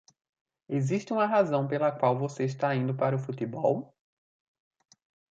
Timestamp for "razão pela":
1.27-1.91